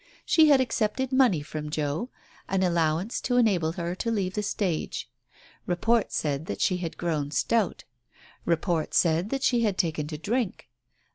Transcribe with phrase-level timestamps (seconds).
[0.25, 2.09] She had accepted money from Joe—
[2.49, 5.07] an allowance to enable her to leave the stage.
[5.67, 7.83] Report said that she had grown stout.
[8.43, 10.69] Report said that she had taken to drink.